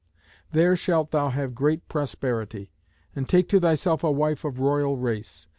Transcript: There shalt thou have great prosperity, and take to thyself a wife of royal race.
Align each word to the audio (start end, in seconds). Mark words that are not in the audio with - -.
There 0.51 0.75
shalt 0.75 1.11
thou 1.11 1.29
have 1.29 1.53
great 1.53 1.87
prosperity, 1.87 2.71
and 3.15 3.29
take 3.29 3.47
to 3.49 3.59
thyself 3.59 4.03
a 4.03 4.09
wife 4.11 4.43
of 4.43 4.57
royal 4.59 4.97
race. 4.97 5.47